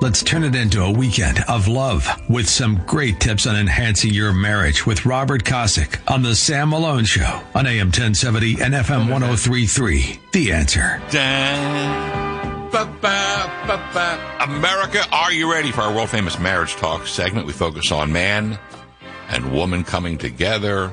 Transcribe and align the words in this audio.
Let's 0.00 0.22
turn 0.22 0.44
it 0.44 0.54
into 0.56 0.82
a 0.82 0.90
weekend 0.90 1.44
of 1.46 1.68
love 1.68 2.08
with 2.26 2.48
some 2.48 2.82
great 2.86 3.20
tips 3.20 3.46
on 3.46 3.54
enhancing 3.54 4.14
your 4.14 4.32
marriage 4.32 4.86
with 4.86 5.04
Robert 5.04 5.44
Kosick 5.44 6.00
on 6.10 6.22
the 6.22 6.34
Sam 6.34 6.70
Malone 6.70 7.04
Show 7.04 7.42
on 7.54 7.66
AM 7.66 7.88
1070 7.88 8.62
and 8.62 8.72
FM 8.72 9.10
1033. 9.10 10.18
The 10.32 10.52
answer. 10.52 11.02
America, 14.40 15.04
are 15.12 15.32
you 15.32 15.52
ready 15.52 15.70
for 15.70 15.82
our 15.82 15.94
world 15.94 16.08
famous 16.08 16.38
marriage 16.38 16.76
talk 16.76 17.06
segment? 17.06 17.46
We 17.46 17.52
focus 17.52 17.92
on 17.92 18.10
man 18.10 18.58
and 19.28 19.52
woman 19.52 19.84
coming 19.84 20.16
together 20.16 20.90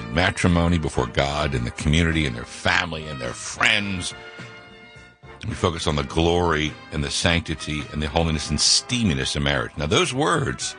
in 0.00 0.14
matrimony 0.14 0.76
before 0.76 1.06
God 1.06 1.54
and 1.54 1.66
the 1.66 1.70
community 1.70 2.26
and 2.26 2.36
their 2.36 2.44
family 2.44 3.06
and 3.06 3.18
their 3.18 3.32
friends 3.32 4.12
we 5.46 5.54
focus 5.54 5.86
on 5.86 5.96
the 5.96 6.04
glory 6.04 6.72
and 6.92 7.02
the 7.02 7.10
sanctity 7.10 7.82
and 7.92 8.02
the 8.02 8.08
holiness 8.08 8.50
and 8.50 8.58
steaminess 8.58 9.34
of 9.34 9.42
marriage. 9.42 9.72
Now, 9.76 9.86
those 9.86 10.14
words, 10.14 10.76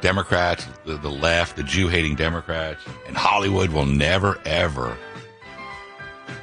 Democrats, 0.00 0.66
the, 0.84 0.96
the 0.96 1.10
left, 1.10 1.56
the 1.56 1.62
Jew 1.62 1.88
hating 1.88 2.16
Democrats, 2.16 2.84
and 3.06 3.16
Hollywood 3.16 3.70
will 3.70 3.86
never, 3.86 4.40
ever 4.44 4.96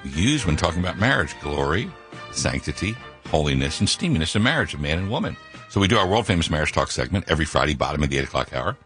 use 0.04 0.46
when 0.46 0.56
talking 0.56 0.80
about 0.80 1.00
marriage 1.00 1.38
glory, 1.42 1.92
sanctity, 2.32 2.96
holiness, 3.28 3.80
and 3.80 3.90
steaminess 3.90 4.36
of 4.36 4.42
marriage 4.42 4.74
of 4.74 4.80
man 4.80 5.00
and 5.00 5.10
woman. 5.10 5.36
So 5.70 5.82
we 5.82 5.88
do 5.88 5.98
our 5.98 6.08
world 6.08 6.28
famous 6.28 6.50
marriage 6.50 6.72
talk 6.72 6.92
segment 6.92 7.26
every 7.28 7.46
Friday, 7.46 7.76
bottom 7.76 8.04
of 8.04 8.10
the 8.10 8.18
eight 8.18 8.24
o'clock 8.24 8.54
hour. 8.54 8.78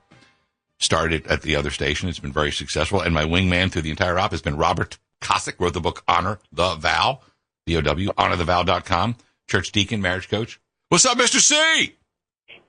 Started 0.80 1.28
at 1.28 1.44
the 1.44 1.56
other 1.56 1.70
station. 1.70 2.10
It's 2.10 2.18
been 2.18 2.34
very 2.34 2.52
successful. 2.52 3.02
And 3.02 3.14
my 3.14 3.24
wingman 3.24 3.72
through 3.72 3.84
the 3.84 3.92
entire 3.92 4.18
op 4.18 4.32
has 4.32 4.42
been 4.42 4.58
Robert 4.58 4.98
Kosick, 5.22 5.60
wrote 5.60 5.74
the 5.74 5.80
book 5.80 6.04
Honor 6.08 6.40
the 6.52 6.74
Vow 6.74 7.20
B-O-W, 7.72 8.10
honorthevow.com, 8.10 9.16
church 9.48 9.72
deacon, 9.72 10.02
marriage 10.02 10.28
coach. 10.28 10.60
What's 10.90 11.06
up, 11.06 11.18
Mr. 11.18 11.40
C? 11.40 11.96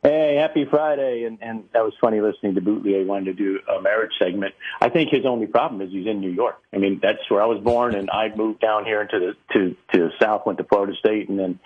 Hey, 0.04 0.36
happy 0.36 0.64
Friday. 0.64 1.24
And, 1.24 1.38
and 1.42 1.64
that 1.72 1.82
was 1.82 1.92
funny 2.00 2.20
listening 2.20 2.54
to 2.54 2.60
Boutlil 2.60 3.04
wanted 3.04 3.24
to 3.24 3.32
do 3.34 3.58
a 3.68 3.82
marriage 3.82 4.12
segment. 4.20 4.54
I 4.80 4.90
think 4.90 5.10
his 5.10 5.26
only 5.26 5.46
problem 5.46 5.80
is 5.80 5.90
he's 5.90 6.06
in 6.06 6.20
New 6.20 6.30
York. 6.30 6.60
I 6.72 6.78
mean, 6.78 7.00
that's 7.02 7.18
where 7.28 7.42
I 7.42 7.46
was 7.46 7.60
born, 7.60 7.96
and 7.96 8.10
I 8.10 8.32
moved 8.34 8.60
down 8.60 8.84
here 8.84 9.00
into 9.00 9.18
the 9.18 9.32
to 9.54 9.76
to 9.92 10.06
the 10.06 10.10
south, 10.20 10.46
went 10.46 10.58
to 10.58 10.64
Florida 10.64 10.92
State, 10.98 11.28
and 11.28 11.36
then 11.38 11.58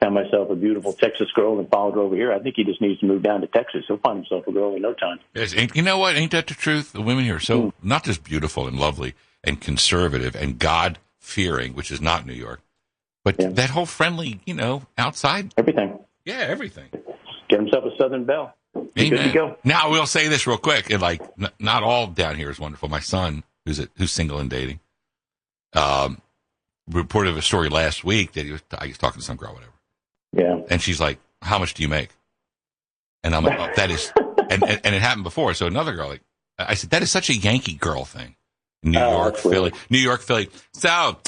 found 0.00 0.14
myself 0.14 0.50
a 0.50 0.54
beautiful 0.54 0.92
Texas 0.92 1.30
girl 1.34 1.58
and 1.58 1.70
followed 1.70 1.94
her 1.94 2.00
over 2.00 2.16
here. 2.16 2.32
I 2.32 2.40
think 2.40 2.56
he 2.56 2.64
just 2.64 2.82
needs 2.82 3.00
to 3.00 3.06
move 3.06 3.22
down 3.22 3.40
to 3.40 3.46
Texas. 3.46 3.84
He'll 3.88 3.98
find 3.98 4.18
himself 4.18 4.46
a 4.46 4.52
girl 4.52 4.74
in 4.74 4.82
no 4.82 4.92
time. 4.92 5.18
Yes, 5.34 5.54
you 5.54 5.82
know 5.82 5.96
what? 5.96 6.16
Ain't 6.16 6.32
that 6.32 6.46
the 6.46 6.54
truth? 6.54 6.92
The 6.92 7.02
women 7.02 7.24
here 7.24 7.36
are 7.36 7.40
so 7.40 7.62
mm. 7.62 7.72
not 7.82 8.04
just 8.04 8.24
beautiful 8.24 8.66
and 8.66 8.78
lovely 8.78 9.14
and 9.44 9.60
conservative 9.60 10.34
and 10.34 10.58
God 10.58 10.98
fearing, 11.22 11.74
which 11.74 11.90
is 11.90 12.00
not 12.00 12.26
New 12.26 12.32
York, 12.32 12.60
but 13.24 13.36
yeah. 13.38 13.48
that 13.50 13.70
whole 13.70 13.86
friendly, 13.86 14.40
you 14.44 14.54
know, 14.54 14.82
outside 14.98 15.52
everything. 15.56 15.98
Yeah, 16.24 16.38
everything. 16.38 16.88
Get 17.48 17.60
himself 17.60 17.84
a 17.84 17.96
Southern 17.96 18.24
Belle. 18.24 18.54
Amen. 18.74 18.88
Good 18.94 19.10
to 19.10 19.32
go. 19.32 19.56
Now 19.64 19.86
I 19.86 19.90
will 19.90 20.06
say 20.06 20.28
this 20.28 20.46
real 20.46 20.58
quick. 20.58 20.90
And 20.90 21.02
like, 21.02 21.22
n- 21.38 21.50
not 21.58 21.82
all 21.82 22.06
down 22.06 22.36
here 22.36 22.50
is 22.50 22.58
wonderful. 22.58 22.88
My 22.88 23.00
son, 23.00 23.44
who's 23.66 23.78
a, 23.78 23.88
who's 23.96 24.12
single 24.12 24.38
and 24.38 24.48
dating, 24.48 24.80
um, 25.74 26.20
reported 26.90 27.36
a 27.36 27.42
story 27.42 27.68
last 27.68 28.04
week 28.04 28.32
that 28.32 28.44
he 28.44 28.52
was, 28.52 28.62
I 28.72 28.86
was 28.86 28.98
talking 28.98 29.20
to 29.20 29.26
some 29.26 29.36
girl, 29.36 29.52
whatever. 29.52 29.72
Yeah. 30.32 30.66
And 30.70 30.80
she's 30.80 31.00
like, 31.00 31.18
"How 31.42 31.58
much 31.58 31.74
do 31.74 31.82
you 31.82 31.88
make?" 31.88 32.10
And 33.22 33.34
I'm 33.34 33.44
like, 33.44 33.58
oh, 33.58 33.70
"That 33.76 33.90
is," 33.90 34.10
and, 34.16 34.62
and, 34.62 34.80
and 34.84 34.94
it 34.94 35.02
happened 35.02 35.24
before. 35.24 35.52
So 35.52 35.66
another 35.66 35.92
girl, 35.92 36.08
like, 36.08 36.22
I 36.58 36.74
said, 36.74 36.90
"That 36.90 37.02
is 37.02 37.10
such 37.10 37.28
a 37.28 37.34
Yankee 37.34 37.74
girl 37.74 38.04
thing." 38.04 38.36
New 38.82 38.98
oh, 38.98 39.10
York, 39.10 39.36
Philly, 39.36 39.72
New 39.90 39.98
York, 39.98 40.22
Philly. 40.22 40.48
So 40.72 41.18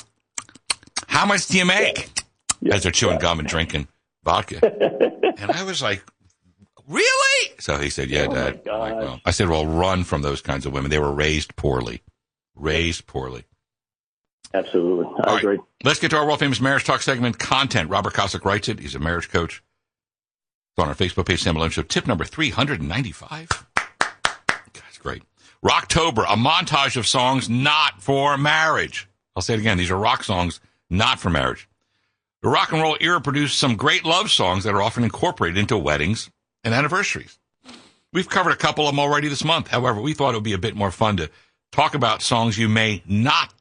how 1.15 1.25
much 1.25 1.47
do 1.47 1.57
you 1.57 1.65
make? 1.65 2.11
Yeah. 2.61 2.75
As 2.75 2.83
they're 2.83 2.93
chewing 2.93 3.19
gum 3.19 3.39
and 3.39 3.47
drinking 3.47 3.87
vodka. 4.25 4.59
and 5.39 5.51
I 5.51 5.63
was 5.63 5.81
like, 5.81 6.03
really? 6.89 7.53
So 7.61 7.79
he 7.79 7.89
said, 7.89 8.11
yeah, 8.11 8.27
oh 8.29 8.35
Dad. 8.35 8.67
Like, 8.67 8.97
well, 8.97 9.21
I 9.25 9.31
said, 9.31 9.49
well, 9.49 9.65
run 9.65 10.03
from 10.03 10.23
those 10.23 10.41
kinds 10.41 10.67
of 10.67 10.73
women. 10.73 10.91
They 10.91 10.99
were 10.99 11.13
raised 11.13 11.55
poorly. 11.55 12.03
Raised 12.57 13.07
poorly. 13.07 13.45
Absolutely. 14.53 15.07
I 15.23 15.31
All 15.31 15.37
agree. 15.37 15.57
Right. 15.57 15.67
Let's 15.85 16.01
get 16.01 16.11
to 16.11 16.17
our 16.17 16.27
world 16.27 16.41
famous 16.41 16.61
marriage 16.61 16.85
talk 16.85 17.01
segment 17.03 17.39
content. 17.39 17.91
Robert 17.91 18.13
Kosick 18.13 18.45
writes 18.45 18.69
it. 18.69 18.81
He's 18.81 18.95
a 18.95 19.01
marriage 19.01 19.31
coach. 19.31 19.63
It's 20.77 20.83
on 20.83 20.89
our 20.89 20.95
Facebook 20.95 21.27
page, 21.27 21.43
Sam 21.43 21.55
Malone 21.55 21.71
Show. 21.71 21.83
Tip 21.83 22.09
number 22.09 22.25
395. 22.25 23.49
That's 24.73 24.99
great. 24.99 25.23
Rocktober, 25.65 26.25
a 26.25 26.37
montage 26.37 26.97
of 26.97 27.07
songs 27.07 27.49
not 27.49 28.03
for 28.03 28.37
marriage. 28.37 29.09
I'll 29.37 29.43
say 29.43 29.55
it 29.55 29.61
again. 29.61 29.79
These 29.79 29.91
are 29.93 29.97
rock 29.97 30.25
songs 30.25 30.61
not 30.91 31.21
for 31.21 31.31
marriage. 31.31 31.69
The 32.43 32.51
rock 32.51 32.73
and 32.73 32.83
roll 32.83 32.97
era 33.01 33.21
produced 33.21 33.59
some 33.59 33.77
great 33.77 34.05
love 34.05 34.31
songs 34.31 34.65
that 34.65 34.75
are 34.75 34.83
often 34.83 35.05
incorporated 35.05 35.57
into 35.57 35.79
weddings 35.79 36.31
and 36.63 36.75
anniversaries. 36.75 37.39
We've 38.13 38.29
covered 38.29 38.53
a 38.53 38.57
couple 38.57 38.87
of 38.87 38.93
them 38.93 39.01
already 39.01 39.29
this 39.29 39.45
month. 39.45 39.69
However, 39.69 40.01
we 40.01 40.15
thought 40.15 40.35
it 40.35 40.37
would 40.37 40.45
be 40.45 40.53
a 40.53 40.59
bit 40.59 40.77
more 40.77 40.91
fun 40.91 41.17
to 41.17 41.31
talk 41.73 41.95
about 41.95 42.23
songs 42.23 42.59
you 42.59 42.69
may 42.69 43.03
not 43.07 43.53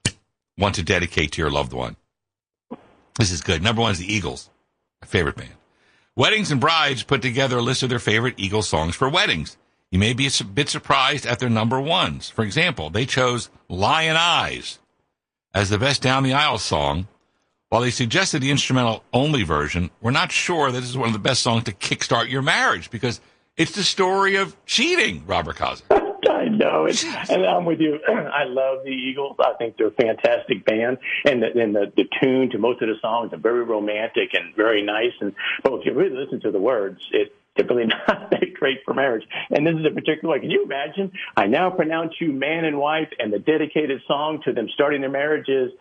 want 0.57 0.75
to 0.75 0.83
dedicate 0.83 1.31
to 1.31 1.41
your 1.41 1.49
loved 1.49 1.73
one. 1.73 1.95
This 3.17 3.31
is 3.31 3.41
good. 3.41 3.63
Number 3.63 3.81
one 3.81 3.91
is 3.91 3.99
the 3.99 4.13
Eagles, 4.13 4.49
my 5.01 5.07
favorite 5.07 5.35
band. 5.35 5.53
Weddings 6.15 6.51
and 6.51 6.61
brides 6.61 7.03
put 7.03 7.21
together 7.21 7.57
a 7.57 7.61
list 7.61 7.83
of 7.83 7.89
their 7.89 7.99
favorite 7.99 8.35
Eagles 8.37 8.67
songs 8.67 8.95
for 8.95 9.09
weddings. 9.09 9.57
You 9.91 9.99
may 9.99 10.13
be 10.13 10.27
a 10.27 10.43
bit 10.43 10.69
surprised 10.69 11.25
at 11.25 11.39
their 11.39 11.49
number 11.49 11.79
ones. 11.79 12.29
For 12.29 12.43
example, 12.43 12.89
they 12.89 13.05
chose 13.05 13.49
Lyin' 13.69 14.15
Eyes 14.15 14.79
as 15.53 15.69
the 15.69 15.79
best 15.79 16.01
down 16.01 16.23
the 16.23 16.33
aisle 16.33 16.57
song 16.57 17.07
while 17.73 17.81
they 17.81 17.89
suggested 17.89 18.39
the 18.39 18.51
instrumental 18.51 19.03
only 19.13 19.41
version, 19.41 19.89
we're 19.99 20.11
not 20.11 20.31
sure 20.31 20.71
that 20.71 20.79
this 20.79 20.87
is 20.91 20.95
one 20.95 21.07
of 21.07 21.13
the 21.13 21.17
best 21.17 21.41
songs 21.41 21.63
to 21.63 21.71
kickstart 21.71 22.29
your 22.29 22.43
marriage 22.43 22.91
because 22.91 23.19
it's 23.57 23.71
the 23.71 23.81
story 23.81 24.35
of 24.35 24.55
cheating, 24.67 25.23
Robert 25.25 25.55
Kosick. 25.55 25.81
I 26.29 26.49
know, 26.49 26.85
it's, 26.85 27.03
and 27.03 27.43
I'm 27.43 27.65
with 27.65 27.79
you. 27.79 27.97
I 28.07 28.43
love 28.43 28.83
the 28.83 28.91
Eagles. 28.91 29.37
I 29.39 29.53
think 29.57 29.77
they're 29.77 29.87
a 29.87 29.91
fantastic 29.91 30.63
band, 30.65 30.99
and 31.25 31.41
the, 31.41 31.47
and 31.59 31.73
the 31.75 31.91
the 31.97 32.03
tune 32.21 32.51
to 32.51 32.59
most 32.59 32.83
of 32.83 32.89
the 32.89 32.95
songs 33.01 33.33
are 33.33 33.37
very 33.37 33.63
romantic 33.63 34.35
and 34.35 34.55
very 34.55 34.83
nice. 34.83 35.13
And 35.19 35.33
but 35.63 35.73
if 35.73 35.85
you 35.87 35.93
really 35.93 36.15
listen 36.15 36.41
to 36.41 36.51
the 36.51 36.59
words, 36.59 37.01
it 37.11 37.33
typically 37.57 37.85
not 38.07 38.29
that 38.29 38.53
great 38.53 38.79
for 38.85 38.93
marriage. 38.93 39.23
And 39.49 39.65
this 39.65 39.73
is 39.75 39.85
a 39.85 39.89
particular. 39.89 40.33
Way. 40.33 40.41
Can 40.41 40.51
you 40.51 40.63
imagine? 40.63 41.11
I 41.35 41.47
now 41.47 41.71
pronounce 41.71 42.13
you 42.19 42.33
man 42.33 42.65
and 42.65 42.77
wife, 42.77 43.09
and 43.17 43.33
the 43.33 43.39
dedicated 43.39 44.01
song 44.07 44.41
to 44.45 44.53
them 44.53 44.69
starting 44.75 45.01
their 45.01 45.09
marriage 45.09 45.49
is 45.49 45.71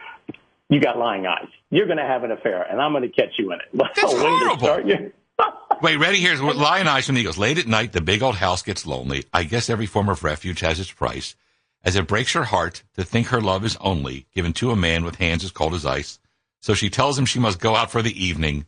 you 0.72 0.81
got 0.81 0.99
lying 0.99 1.27
eyes. 1.27 1.49
You're 1.71 1.87
going 1.87 1.99
to 1.99 2.05
have 2.05 2.25
an 2.25 2.31
affair, 2.31 2.62
and 2.62 2.81
I'm 2.81 2.93
going 2.93 3.03
to 3.03 3.09
catch 3.09 3.34
you 3.38 3.53
in 3.53 3.59
it. 3.60 3.66
That's 3.75 4.00
horrible. 4.00 5.12
Wait, 5.83 5.97
ready? 5.97 6.19
Here's 6.19 6.41
Lyin' 6.41 6.87
Eyes 6.87 7.06
from 7.06 7.16
the 7.16 7.21
Eagles. 7.21 7.38
Late 7.38 7.59
at 7.59 7.66
night, 7.66 7.93
the 7.93 8.00
big 8.00 8.22
old 8.22 8.37
house 8.37 8.62
gets 8.62 8.87
lonely. 8.87 9.25
I 9.32 9.44
guess 9.44 9.69
every 9.69 9.87
form 9.87 10.09
of 10.09 10.22
refuge 10.22 10.61
has 10.61 10.78
its 10.78 10.93
price. 10.93 11.34
As 11.84 11.97
it 11.97 12.06
breaks 12.06 12.32
her 12.34 12.44
heart 12.44 12.84
to 12.94 13.05
think 13.05 13.28
her 13.28 13.41
love 13.41 13.65
is 13.65 13.77
only 13.81 14.27
given 14.34 14.53
to 14.55 14.71
a 14.71 14.77
man 14.77 15.05
with 15.05 15.16
hands 15.16 15.43
as 15.44 15.50
cold 15.50 15.75
as 15.75 15.84
ice. 15.84 16.21
So 16.61 16.75
she 16.75 16.91
tells 16.91 17.19
him 17.19 17.27
she 17.27 17.41
must 17.41 17.59
go 17.59 17.75
out 17.75 17.91
for 17.91 18.03
the 18.03 18.25
evening 18.25 18.66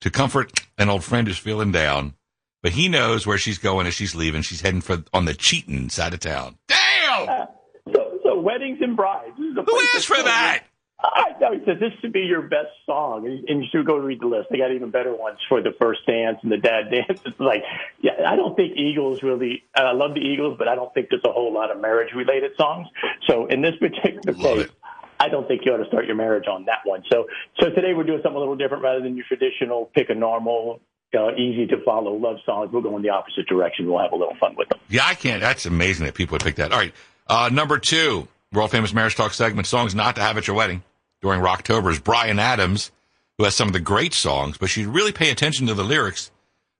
to 0.00 0.10
comfort 0.10 0.52
an 0.78 0.88
old 0.88 1.02
friend 1.02 1.26
who's 1.26 1.38
feeling 1.38 1.72
down. 1.72 2.14
But 2.62 2.72
he 2.72 2.88
knows 2.88 3.26
where 3.26 3.38
she's 3.38 3.58
going 3.58 3.88
as 3.88 3.94
she's 3.94 4.14
leaving. 4.14 4.42
She's 4.42 4.60
heading 4.60 4.80
for 4.80 5.02
on 5.12 5.24
the 5.24 5.34
cheating 5.34 5.90
side 5.90 6.14
of 6.14 6.20
town. 6.20 6.56
Damn! 6.68 7.28
Uh, 7.28 7.46
so, 7.92 8.18
so 8.22 8.40
weddings 8.40 8.78
and 8.80 8.96
brides. 8.96 9.36
Who 9.36 9.80
asked 9.96 10.06
for 10.06 10.22
that? 10.22 10.62
I 11.14 11.34
know. 11.40 11.52
He 11.52 11.64
said 11.64 11.80
this 11.80 11.92
should 12.00 12.12
be 12.12 12.20
your 12.20 12.42
best 12.42 12.70
song, 12.86 13.26
and 13.26 13.62
you 13.62 13.68
should 13.70 13.86
go 13.86 13.96
read 13.96 14.20
the 14.20 14.26
list. 14.26 14.48
They 14.50 14.58
got 14.58 14.72
even 14.72 14.90
better 14.90 15.14
ones 15.14 15.38
for 15.48 15.60
the 15.60 15.72
first 15.80 16.06
dance 16.06 16.38
and 16.42 16.52
the 16.52 16.58
dad 16.58 16.90
dance. 16.90 17.20
It's 17.24 17.40
like, 17.40 17.64
yeah, 18.00 18.12
I 18.26 18.36
don't 18.36 18.56
think 18.56 18.76
Eagles 18.76 19.22
really. 19.22 19.64
I 19.74 19.92
love 19.92 20.14
the 20.14 20.20
Eagles, 20.20 20.56
but 20.58 20.68
I 20.68 20.74
don't 20.74 20.92
think 20.94 21.08
there's 21.10 21.24
a 21.24 21.32
whole 21.32 21.52
lot 21.52 21.70
of 21.70 21.80
marriage 21.80 22.14
related 22.14 22.52
songs. 22.56 22.88
So 23.26 23.46
in 23.46 23.62
this 23.62 23.74
particular 23.76 24.36
love 24.38 24.58
case. 24.58 24.66
It. 24.66 24.72
I 25.20 25.28
don't 25.28 25.46
think 25.46 25.64
you 25.64 25.72
ought 25.72 25.76
to 25.76 25.86
start 25.86 26.06
your 26.06 26.16
marriage 26.16 26.48
on 26.48 26.64
that 26.64 26.80
one. 26.82 27.04
So, 27.08 27.28
so 27.60 27.70
today 27.70 27.94
we're 27.94 28.02
doing 28.02 28.18
something 28.24 28.34
a 28.34 28.40
little 28.40 28.56
different 28.56 28.82
rather 28.82 29.00
than 29.00 29.14
your 29.14 29.24
traditional 29.24 29.88
pick 29.94 30.10
a 30.10 30.16
normal, 30.16 30.80
uh, 31.16 31.32
easy 31.36 31.64
to 31.68 31.76
follow 31.84 32.14
love 32.14 32.38
songs. 32.44 32.72
We'll 32.72 32.82
go 32.82 32.96
in 32.96 33.02
the 33.02 33.10
opposite 33.10 33.46
direction. 33.46 33.86
We'll 33.86 34.00
have 34.00 34.10
a 34.10 34.16
little 34.16 34.34
fun 34.40 34.56
with 34.56 34.68
them. 34.70 34.80
Yeah, 34.88 35.06
I 35.06 35.14
can't. 35.14 35.40
That's 35.40 35.64
amazing 35.64 36.06
that 36.06 36.14
people 36.14 36.34
would 36.34 36.42
pick 36.42 36.56
that. 36.56 36.72
All 36.72 36.78
right, 36.78 36.92
uh, 37.28 37.50
number 37.52 37.78
two, 37.78 38.26
world 38.52 38.72
famous 38.72 38.92
marriage 38.92 39.14
talk 39.14 39.32
segment: 39.32 39.68
songs 39.68 39.94
not 39.94 40.16
to 40.16 40.22
have 40.22 40.36
at 40.38 40.48
your 40.48 40.56
wedding 40.56 40.82
during 41.22 41.40
Rocktober 41.40 41.90
is 41.90 42.00
Bryan 42.00 42.38
Adams, 42.38 42.90
who 43.38 43.44
has 43.44 43.54
some 43.54 43.68
of 43.68 43.72
the 43.72 43.80
great 43.80 44.12
songs, 44.12 44.58
but 44.58 44.76
you 44.76 44.90
really 44.90 45.12
pay 45.12 45.30
attention 45.30 45.68
to 45.68 45.74
the 45.74 45.84
lyrics 45.84 46.30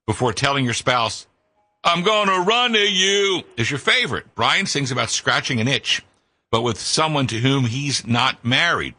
before 0.05 0.33
telling 0.33 0.65
your 0.65 0.73
spouse, 0.73 1.25
I'm 1.83 2.03
going 2.03 2.27
to 2.27 2.41
run 2.41 2.73
to 2.73 2.79
you, 2.79 3.43
is 3.57 3.71
your 3.71 3.79
favorite. 3.79 4.35
Bryan 4.35 4.65
sings 4.65 4.91
about 4.91 5.09
scratching 5.09 5.59
an 5.59 5.67
itch, 5.67 6.03
but 6.51 6.61
with 6.61 6.79
someone 6.79 7.27
to 7.27 7.39
whom 7.39 7.65
he's 7.65 8.05
not 8.05 8.43
married. 8.45 8.95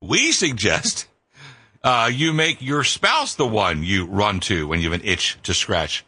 We 0.00 0.32
suggest 0.32 1.08
uh, 1.82 2.10
you 2.12 2.32
make 2.32 2.62
your 2.62 2.84
spouse 2.84 3.34
the 3.34 3.46
one 3.46 3.82
you 3.82 4.06
run 4.06 4.40
to 4.40 4.66
when 4.66 4.80
you 4.80 4.90
have 4.90 5.00
an 5.00 5.06
itch 5.06 5.36
to 5.42 5.52
scratch. 5.52 6.04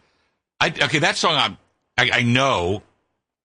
I, 0.61 0.69
okay, 0.69 1.01
that 1.01 1.17
song 1.17 1.57
I, 1.97 2.11
I 2.13 2.23
know, 2.23 2.83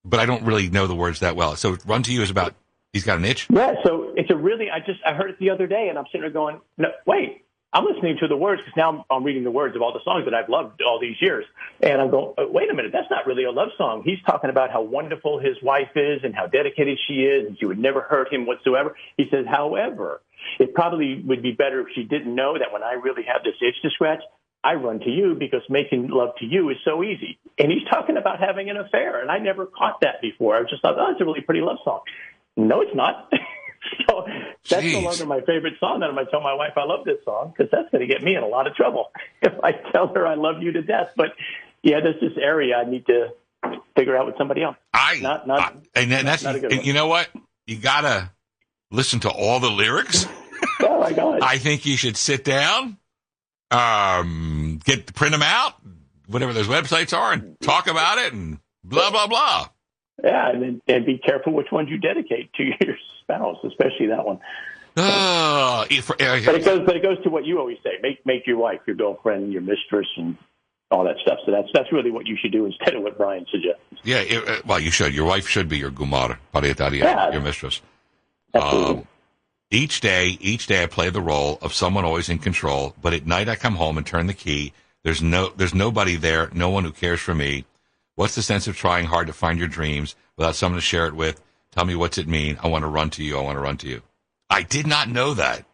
but 0.06 0.20
I 0.20 0.26
don't 0.26 0.44
really 0.44 0.70
know 0.70 0.88
the 0.88 0.96
words 0.96 1.20
that 1.22 1.36
well. 1.36 1.56
So, 1.56 1.78
"Run 1.86 2.04
to 2.04 2.14
You" 2.14 2.22
is 2.22 2.30
about 2.30 2.56
he's 2.94 3.04
got 3.04 3.18
an 3.18 3.26
itch. 3.26 3.48
Yeah, 3.52 3.74
so 3.84 4.14
it's 4.16 4.30
a 4.32 4.36
really 4.36 4.70
I 4.70 4.80
just 4.80 5.00
I 5.06 5.14
heard 5.14 5.32
it 5.32 5.40
the 5.40 5.50
other 5.50 5.68
day 5.68 5.90
and 5.90 5.98
I'm 5.98 6.06
sitting 6.06 6.22
there 6.22 6.30
going, 6.30 6.62
no, 6.78 6.90
wait, 7.06 7.44
I'm 7.74 7.86
listening 7.86 8.18
to 8.22 8.28
the 8.28 8.38
words 8.38 8.62
because 8.62 8.78
now 8.78 9.04
I'm, 9.10 9.24
reading 9.24 9.44
the 9.44 9.52
words 9.52 9.76
of 9.76 9.82
all 9.82 9.92
the 9.92 10.04
songs 10.06 10.26
that 10.26 10.34
I've 10.36 10.48
loved 10.48 10.82
all 10.84 11.00
these 11.00 11.16
years. 11.20 11.44
And 11.82 12.00
I'm 12.00 12.12
going, 12.12 12.36
oh, 12.38 12.48
wait 12.52 12.70
a 12.70 12.74
minute, 12.74 12.92
that's 12.94 13.10
not 13.10 13.26
really 13.26 13.46
a 13.46 13.52
love 13.52 13.70
song. 13.78 14.04
He's 14.06 14.22
talking 14.28 14.52
about 14.52 14.70
how 14.70 14.84
wonderful 14.84 15.40
his 15.40 15.58
wife 15.64 15.90
is 15.96 16.22
and 16.24 16.36
how 16.36 16.46
dedicated 16.46 17.00
she 17.08 17.24
is 17.24 17.48
and 17.48 17.58
she 17.60 17.66
would 17.66 17.80
never 17.80 18.02
hurt 18.02 18.32
him 18.32 18.46
whatsoever. 18.46 18.96
He 19.18 19.26
says, 19.32 19.46
however, 19.50 20.22
it 20.60 20.76
probably 20.76 21.24
would 21.26 21.42
be 21.42 21.52
better 21.52 21.82
if 21.82 21.88
she 21.96 22.04
didn't 22.04 22.36
know 22.36 22.60
that 22.60 22.72
when 22.72 22.84
I 22.84 22.94
really 22.94 23.24
have 23.24 23.44
this 23.44 23.56
itch 23.60 23.82
to 23.82 23.90
scratch, 23.90 24.22
I 24.64 24.76
run 24.76 25.00
to 25.00 25.10
you 25.10 25.36
because 25.38 25.62
making 25.68 26.10
love 26.10 26.36
to 26.40 26.46
you 26.46 26.70
is 26.70 26.78
so 26.86 27.04
easy. 27.04 27.40
And 27.58 27.72
he's 27.72 27.84
talking 27.90 28.18
about 28.18 28.40
having 28.40 28.70
an 28.70 28.78
affair. 28.78 29.22
And 29.22 29.32
I 29.32 29.40
never 29.40 29.66
caught 29.66 30.02
that 30.02 30.22
before. 30.22 30.56
I 30.56 30.62
just 30.62 30.82
thought, 30.82 30.96
oh, 30.98 31.12
it's 31.12 31.22
a 31.22 31.26
really 31.26 31.42
pretty 31.42 31.62
love 31.62 31.78
song. 31.84 32.02
No, 32.58 32.82
it's 32.82 32.96
not. 32.96 33.32
so 34.10 34.26
that's 34.70 34.84
Jeez. 34.84 34.94
no 34.94 35.00
longer 35.02 35.26
my 35.26 35.42
favorite 35.42 35.74
song. 35.80 36.00
Then 36.00 36.10
I'm 36.10 36.16
going 36.16 36.26
to 36.26 36.32
tell 36.32 36.42
my 36.42 36.54
wife 36.54 36.74
I 36.78 36.86
love 36.86 37.06
this 37.06 37.18
song 37.26 37.54
because 37.56 37.72
that's 37.72 37.90
going 37.92 38.08
to 38.08 38.14
get 38.14 38.24
me 38.24 38.36
in 38.36 38.44
a 38.44 38.48
lot 38.48 38.68
of 38.68 38.76
trouble 38.76 39.12
if 39.42 39.54
I 39.64 39.72
tell 39.92 40.08
her 40.14 40.26
I 40.28 40.36
love 40.36 40.62
you 40.62 40.72
to 40.74 40.82
death. 40.82 41.10
But 41.16 41.28
yeah, 41.82 42.00
there's 42.02 42.20
this 42.22 42.38
area 42.42 42.76
I 42.78 42.90
need 42.90 43.06
to 43.08 43.28
figure 43.96 44.16
out 44.18 44.26
with 44.26 44.36
somebody 44.38 44.64
else. 44.64 44.78
I, 44.94 45.20
Not- 45.20 45.48
not- 45.48 45.78
I- 45.96 46.00
and 46.02 46.12
that's 46.12 46.44
not 46.44 46.56
a 46.56 46.60
good 46.60 46.72
and 46.74 46.86
you 46.86 46.94
know 46.94 47.08
what 47.08 47.30
you 47.66 47.78
gotta 47.78 48.32
listen 48.92 49.20
to 49.22 49.30
all 49.30 49.60
the 49.60 49.70
lyrics. 49.72 50.26
Oh 50.80 51.00
my 51.00 51.12
God. 51.14 51.42
I 51.42 51.58
think 51.58 51.86
you 51.86 51.98
should 51.98 52.16
sit 52.18 52.44
down, 52.46 52.98
um, 53.72 54.80
get 54.84 55.14
print 55.14 55.34
them 55.34 55.42
out, 55.42 55.74
whatever 56.28 56.54
those 56.54 56.68
websites 56.68 57.16
are, 57.18 57.34
and 57.34 57.60
talk 57.62 57.88
about 57.88 58.18
it, 58.18 58.34
and 58.34 58.60
blah 58.84 59.12
blah 59.12 59.28
blah. 59.28 59.68
Yeah, 60.24 60.50
and, 60.50 60.62
then- 60.62 60.82
and 60.88 61.06
be 61.06 61.18
careful 61.18 61.54
which 61.54 61.72
ones 61.72 61.90
you 61.90 61.98
dedicate 61.98 62.52
to 62.54 62.64
your 62.86 62.98
spouse, 63.22 63.58
especially 63.64 64.08
that 64.08 64.26
one. 64.26 64.40
Oh, 64.96 65.86
if- 65.90 66.08
But 66.08 66.22
it 66.22 66.64
goes, 66.66 66.86
but 66.86 66.96
it 66.96 67.02
goes 67.02 67.22
to 67.24 67.30
what 67.30 67.46
you 67.46 67.60
always 67.60 67.78
say: 67.84 67.92
make 68.02 68.24
make 68.26 68.46
your 68.46 68.58
wife 68.58 68.82
your 68.86 68.96
girlfriend, 68.96 69.52
your 69.52 69.62
mistress, 69.64 70.08
and 70.18 70.38
all 70.92 71.04
that 71.06 71.18
stuff. 71.24 71.40
So 71.46 71.52
that's 71.52 71.68
that's 71.74 71.92
really 71.92 72.12
what 72.12 72.28
you 72.28 72.38
should 72.40 72.52
do 72.52 72.66
instead 72.66 72.94
of 72.96 73.02
what 73.02 73.18
Bryan 73.18 73.46
suggests. 73.50 73.82
yeah, 74.04 74.20
it- 74.20 74.48
uh, 74.48 74.62
well, 74.66 74.80
you 74.80 74.92
should. 74.92 75.14
Your 75.16 75.26
wife 75.26 75.48
should 75.48 75.68
be 75.68 75.78
your 75.80 75.90
gumara, 75.92 76.38
parietaria, 76.54 77.00
Yeah. 77.04 77.32
your 77.32 77.42
mistress. 77.42 77.82
Um, 78.54 79.08
each 79.72 80.00
day, 80.02 80.38
each 80.40 80.68
day 80.68 80.84
I 80.84 80.86
play 80.86 81.10
the 81.10 81.22
role 81.22 81.58
of 81.64 81.74
someone 81.74 82.06
always 82.06 82.30
in 82.30 82.38
control, 82.38 82.94
but 83.02 83.14
at 83.14 83.26
night 83.26 83.50
I 83.50 83.56
come 83.56 83.76
home 83.76 83.98
and 83.98 84.06
turn 84.06 84.28
the 84.28 84.34
key. 84.36 84.74
There's 85.02 85.24
no, 85.24 85.50
there's 85.58 85.74
nobody 85.74 86.16
there, 86.16 86.52
no 86.54 86.70
one 86.70 86.84
who 86.84 86.92
cares 86.92 87.20
for 87.20 87.34
me. 87.34 87.66
What's 88.16 88.36
the 88.36 88.42
sense 88.42 88.68
of 88.68 88.76
trying 88.76 89.06
hard 89.06 89.28
to 89.28 89.34
find 89.34 89.58
your 89.58 89.68
dreams 89.68 90.16
without 90.38 90.56
someone 90.56 90.80
to 90.80 90.86
share 90.86 91.08
it 91.08 91.16
with? 91.16 91.42
Tell 91.72 91.86
me 91.86 91.96
what's 91.96 92.18
it 92.18 92.28
mean? 92.28 92.58
I 92.62 92.68
want 92.68 92.84
to 92.84 92.88
run 92.88 93.10
to 93.12 93.24
you. 93.24 93.38
I 93.38 93.42
want 93.42 93.58
to 93.58 93.62
run 93.62 93.78
to 93.78 93.88
you. 93.88 94.02
I 94.50 94.62
did 94.62 94.86
not 94.86 95.10
know 95.10 95.34
that. 95.34 95.66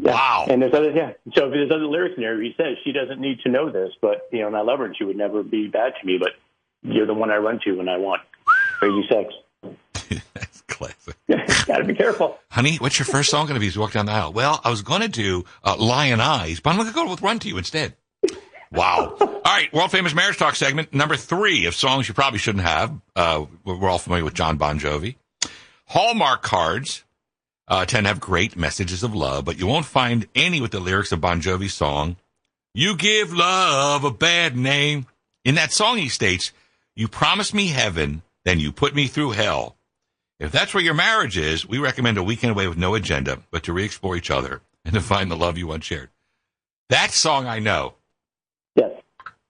Yeah. 0.00 0.12
Wow. 0.12 0.46
And 0.48 0.60
there's 0.60 0.74
other 0.74 0.90
yeah. 0.90 1.12
So 1.34 1.46
if 1.46 1.52
there's 1.52 1.70
other 1.70 1.86
lyrics 1.86 2.16
in 2.16 2.22
there, 2.22 2.40
he 2.42 2.52
says 2.56 2.76
she 2.84 2.90
doesn't 2.90 3.20
need 3.20 3.38
to 3.40 3.48
know 3.48 3.70
this, 3.70 3.92
but 4.00 4.28
you 4.32 4.40
know, 4.40 4.48
and 4.48 4.56
I 4.56 4.62
love 4.62 4.80
her 4.80 4.86
and 4.86 4.96
she 4.96 5.04
would 5.04 5.16
never 5.16 5.44
be 5.44 5.68
bad 5.68 5.92
to 6.00 6.06
me, 6.06 6.18
but 6.18 6.30
you're 6.82 7.06
the 7.06 7.14
one 7.14 7.30
I 7.30 7.36
run 7.36 7.60
to 7.64 7.72
when 7.74 7.88
I 7.88 7.98
want 7.98 8.22
crazy 8.78 9.06
sex. 9.08 9.32
That's 10.34 10.62
classic. 10.62 11.16
Got 11.66 11.78
to 11.78 11.84
be 11.84 11.94
careful. 11.94 12.38
Honey, 12.50 12.76
what's 12.76 12.98
your 12.98 13.06
first 13.06 13.30
song 13.30 13.46
going 13.46 13.54
to 13.54 13.60
be 13.60 13.68
as 13.68 13.76
you 13.76 13.80
walk 13.80 13.92
down 13.92 14.06
the 14.06 14.12
aisle? 14.12 14.32
Well, 14.32 14.60
I 14.64 14.70
was 14.70 14.82
going 14.82 15.02
to 15.02 15.08
do 15.08 15.44
uh, 15.62 15.76
Lyin' 15.76 16.20
Eyes, 16.20 16.58
but 16.60 16.70
I'm 16.70 16.76
going 16.76 16.88
to 16.88 16.94
go 16.94 17.08
with 17.08 17.22
Run 17.22 17.38
to 17.38 17.48
You 17.48 17.56
instead. 17.56 17.94
Wow. 18.72 19.16
Right, 19.54 19.72
world 19.72 19.92
famous 19.92 20.12
marriage 20.16 20.36
talk 20.36 20.56
segment 20.56 20.92
number 20.92 21.14
three 21.14 21.66
of 21.66 21.76
songs 21.76 22.08
you 22.08 22.14
probably 22.14 22.40
shouldn't 22.40 22.64
have. 22.64 22.92
Uh, 23.14 23.46
we're 23.64 23.88
all 23.88 24.00
familiar 24.00 24.24
with 24.24 24.34
Jon 24.34 24.56
Bon 24.56 24.80
Jovi. 24.80 25.14
Hallmark 25.86 26.42
cards 26.42 27.04
uh, 27.68 27.84
tend 27.84 28.02
to 28.04 28.08
have 28.08 28.18
great 28.18 28.56
messages 28.56 29.04
of 29.04 29.14
love, 29.14 29.44
but 29.44 29.56
you 29.56 29.68
won't 29.68 29.86
find 29.86 30.26
any 30.34 30.60
with 30.60 30.72
the 30.72 30.80
lyrics 30.80 31.12
of 31.12 31.20
Bon 31.20 31.40
Jovi's 31.40 31.72
song, 31.72 32.16
You 32.74 32.96
Give 32.96 33.32
Love 33.32 34.02
a 34.02 34.10
Bad 34.10 34.56
Name. 34.56 35.06
In 35.44 35.54
that 35.54 35.72
song, 35.72 35.98
he 35.98 36.08
states, 36.08 36.50
You 36.96 37.06
promised 37.06 37.54
me 37.54 37.68
heaven, 37.68 38.22
then 38.44 38.58
you 38.58 38.72
put 38.72 38.92
me 38.92 39.06
through 39.06 39.30
hell. 39.30 39.76
If 40.40 40.50
that's 40.50 40.74
where 40.74 40.82
your 40.82 40.94
marriage 40.94 41.38
is, 41.38 41.64
we 41.64 41.78
recommend 41.78 42.18
a 42.18 42.24
weekend 42.24 42.50
away 42.50 42.66
with 42.66 42.76
no 42.76 42.96
agenda, 42.96 43.38
but 43.52 43.62
to 43.62 43.72
re 43.72 43.84
explore 43.84 44.16
each 44.16 44.32
other 44.32 44.62
and 44.84 44.94
to 44.94 45.00
find 45.00 45.30
the 45.30 45.36
love 45.36 45.56
you 45.56 45.68
once 45.68 45.84
shared. 45.84 46.10
That 46.88 47.12
song 47.12 47.46
I 47.46 47.60
know. 47.60 47.94
Yes. 48.74 49.03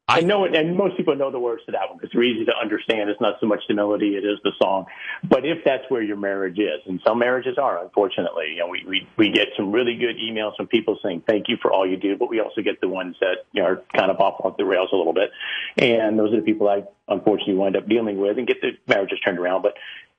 I- 0.06 0.20
know 0.20 0.44
it, 0.44 0.54
and 0.54 0.76
most 0.76 0.96
people 0.96 1.16
know 1.16 1.30
the 1.30 1.38
words 1.38 1.64
to 1.66 1.72
that 1.72 1.88
one 1.88 1.98
because 1.98 2.10
they're 2.12 2.22
easy 2.22 2.44
to 2.44 2.52
understand. 2.60 3.08
It's 3.08 3.20
not 3.20 3.36
so 3.40 3.46
much 3.46 3.60
the 3.68 3.74
melody; 3.74 4.16
it 4.16 4.24
is 4.24 4.38
the 4.44 4.52
song. 4.60 4.86
But 5.22 5.46
if 5.46 5.64
that's 5.64 5.84
where 5.88 6.02
your 6.02 6.16
marriage 6.16 6.58
is, 6.58 6.80
and 6.86 7.00
some 7.06 7.18
marriages 7.18 7.56
are, 7.58 7.82
unfortunately, 7.82 8.52
you 8.52 8.58
know, 8.58 8.68
we 8.68 8.84
we, 8.86 9.08
we 9.16 9.30
get 9.30 9.48
some 9.56 9.72
really 9.72 9.94
good 9.96 10.16
emails 10.16 10.56
from 10.56 10.66
people 10.66 10.98
saying 11.02 11.22
thank 11.26 11.48
you 11.48 11.56
for 11.60 11.72
all 11.72 11.86
you 11.86 11.96
do, 11.96 12.16
but 12.16 12.28
we 12.28 12.40
also 12.40 12.60
get 12.60 12.80
the 12.80 12.88
ones 12.88 13.16
that 13.20 13.44
you 13.52 13.62
know, 13.62 13.68
are 13.68 13.82
kind 13.96 14.10
of 14.10 14.20
off 14.20 14.44
off 14.44 14.56
the 14.56 14.64
rails 14.64 14.90
a 14.92 14.96
little 14.96 15.14
bit, 15.14 15.30
and 15.78 16.18
those 16.18 16.32
are 16.32 16.36
the 16.36 16.46
people 16.46 16.68
I 16.68 16.84
unfortunately 17.08 17.54
wind 17.54 17.76
up 17.76 17.88
dealing 17.88 18.18
with 18.18 18.38
and 18.38 18.46
get 18.46 18.60
the 18.60 18.72
marriages 18.86 19.20
turned 19.20 19.38
around. 19.38 19.62
But 19.62 19.74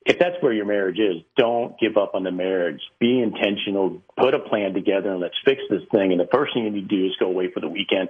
if 0.06 0.20
that's 0.20 0.36
where 0.40 0.54
your 0.54 0.66
marriage 0.66 1.00
is, 1.00 1.24
don't 1.36 1.80
give 1.80 1.98
up 1.98 2.14
on 2.14 2.24
the 2.24 2.32
marriage. 2.32 2.80
Be 3.00 3.20
intentional. 3.22 4.04
Put 4.16 4.36
a 4.36 4.40
plan 4.40 4.74
together 4.74 5.12
and 5.12 5.20
let's 5.20 5.36
fix 5.44 5.64
this 5.68 5.82
thing. 5.92 6.12
And 6.12 6.20
the 6.20 6.30
first 6.32 6.54
thing 6.54 6.64
you 6.64 6.70
need 6.70 6.88
to 6.88 6.96
do 6.96 7.08
is 7.08 7.14
go 7.20 7.26
away 7.26 7.50
for 7.52 7.60
the 7.60 7.68
weekend 7.68 8.10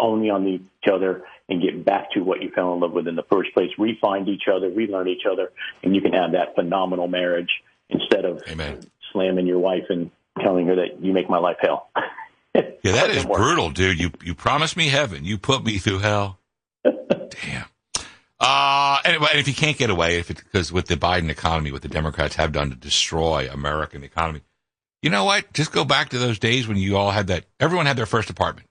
only 0.00 0.30
on 0.30 0.46
each 0.46 0.62
other 0.90 1.24
and 1.48 1.62
get 1.62 1.84
back 1.84 2.10
to 2.12 2.20
what 2.20 2.42
you 2.42 2.50
fell 2.50 2.74
in 2.74 2.80
love 2.80 2.92
with 2.92 3.08
in 3.08 3.16
the 3.16 3.22
first 3.24 3.52
place. 3.54 3.70
Refind 3.78 4.28
each 4.28 4.44
other, 4.52 4.68
relearn 4.68 5.08
each 5.08 5.24
other, 5.30 5.50
and 5.82 5.94
you 5.94 6.00
can 6.00 6.12
have 6.12 6.32
that 6.32 6.54
phenomenal 6.54 7.08
marriage 7.08 7.62
instead 7.88 8.24
of 8.24 8.42
Amen. 8.48 8.80
slamming 9.12 9.46
your 9.46 9.58
wife 9.58 9.84
and 9.88 10.10
telling 10.42 10.66
her 10.66 10.76
that 10.76 11.02
you 11.02 11.12
make 11.12 11.28
my 11.28 11.38
life 11.38 11.56
hell. 11.60 11.90
Yeah, 12.82 12.92
that 12.92 13.10
is 13.10 13.24
brutal, 13.36 13.70
dude. 13.70 14.00
You 14.00 14.10
you 14.22 14.34
promised 14.34 14.76
me 14.76 14.88
heaven. 14.88 15.24
You 15.24 15.38
put 15.38 15.64
me 15.64 15.78
through 15.78 15.98
hell. 15.98 16.40
Damn. 16.84 17.66
Uh, 18.40 18.98
and, 19.04 19.16
and 19.16 19.38
if 19.38 19.46
you 19.46 19.54
can't 19.54 19.76
get 19.76 19.90
away, 19.90 20.18
if 20.18 20.30
it, 20.30 20.38
because 20.38 20.72
with 20.72 20.86
the 20.86 20.96
Biden 20.96 21.28
economy, 21.28 21.70
what 21.70 21.82
the 21.82 21.88
Democrats 21.88 22.36
have 22.36 22.50
done 22.50 22.70
to 22.70 22.76
destroy 22.76 23.48
American 23.52 24.02
economy, 24.02 24.42
you 25.02 25.10
know 25.10 25.24
what? 25.24 25.52
Just 25.52 25.72
go 25.72 25.84
back 25.84 26.10
to 26.10 26.18
those 26.18 26.38
days 26.38 26.66
when 26.66 26.76
you 26.76 26.96
all 26.96 27.10
had 27.10 27.28
that. 27.28 27.44
Everyone 27.60 27.86
had 27.86 27.96
their 27.96 28.06
first 28.06 28.30
apartment 28.30 28.67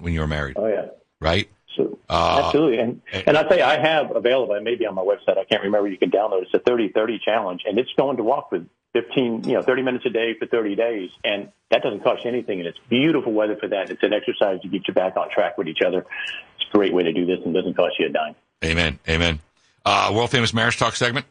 when, 0.00 0.12
you 0.12 0.20
were 0.20 0.26
married, 0.26 0.56
Oh 0.58 0.66
yeah. 0.66 0.86
right? 1.20 1.48
So 1.76 1.98
Uh, 2.08 2.42
absolutely, 2.44 2.78
and 2.78 3.00
and 3.12 3.36
I 3.36 3.48
say 3.48 3.62
I 3.62 3.80
have 3.80 4.14
available. 4.14 4.54
It 4.54 4.62
may 4.62 4.74
be 4.76 4.86
on 4.86 4.94
my 4.94 5.02
website. 5.02 5.38
I 5.38 5.44
can't 5.44 5.62
remember. 5.62 5.88
You 5.88 5.96
can 5.98 6.10
download. 6.10 6.42
It's 6.42 6.54
a 6.54 6.58
30-30 6.58 7.20
challenge, 7.24 7.62
and 7.64 7.78
it's 7.78 7.90
going 7.96 8.18
to 8.18 8.22
walk 8.22 8.52
with 8.52 8.68
15, 8.92 9.44
you 9.44 9.54
know, 9.54 9.62
30 9.62 9.80
minutes 9.82 10.04
a 10.04 10.10
day 10.10 10.34
for 10.38 10.46
30 10.46 10.74
days, 10.76 11.08
and 11.24 11.48
that 11.70 11.82
doesn't 11.82 12.04
cost 12.04 12.24
you 12.24 12.30
anything. 12.30 12.58
And 12.60 12.68
it's 12.68 12.78
beautiful 12.90 13.32
weather 13.32 13.56
for 13.56 13.68
that. 13.68 13.88
It's 13.90 14.02
an 14.02 14.12
exercise 14.12 14.60
to 14.60 14.68
get 14.68 14.86
you 14.86 14.92
back 14.92 15.16
on 15.16 15.30
track 15.30 15.56
with 15.56 15.66
each 15.66 15.80
other. 15.86 16.00
It's 16.00 16.68
a 16.68 16.76
great 16.76 16.92
way 16.92 17.04
to 17.04 17.12
do 17.14 17.24
this, 17.24 17.38
and 17.42 17.54
doesn't 17.54 17.72
cost 17.74 17.94
you 17.98 18.06
a 18.06 18.10
dime. 18.10 18.34
Amen. 18.62 18.98
Amen. 19.08 19.40
Uh, 19.86 20.12
world 20.14 20.30
famous 20.30 20.52
marriage 20.52 20.76
talk 20.76 20.94
segment. 20.94 21.24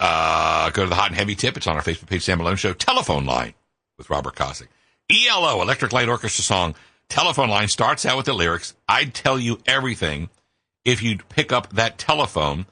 Uh, 0.00 0.70
go 0.70 0.82
to 0.82 0.88
the 0.88 0.96
hot 0.96 1.08
and 1.10 1.16
heavy 1.16 1.36
tip. 1.36 1.56
It's 1.56 1.68
on 1.68 1.76
our 1.76 1.82
Facebook 1.82 2.06
page, 2.08 2.22
Sam 2.22 2.38
Malone 2.38 2.56
Show. 2.56 2.72
Telephone 2.72 3.24
line 3.26 3.54
with 3.96 4.10
Robert 4.10 4.34
Kosick. 4.34 4.66
ELO, 5.10 5.62
Electric 5.62 5.92
Light 5.92 6.08
Orchestra 6.08 6.42
song. 6.42 6.74
Telephone 7.12 7.50
line 7.50 7.68
starts 7.68 8.06
out 8.06 8.16
with 8.16 8.24
the 8.24 8.32
lyrics. 8.32 8.74
I'd 8.88 9.12
tell 9.12 9.38
you 9.38 9.58
everything 9.66 10.30
if 10.82 11.02
you'd 11.02 11.28
pick 11.28 11.52
up 11.52 11.70
that 11.74 11.98
telephone. 11.98 12.64